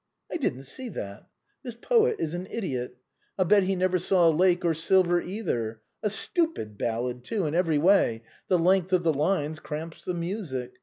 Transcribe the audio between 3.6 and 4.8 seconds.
he never saw a lake, or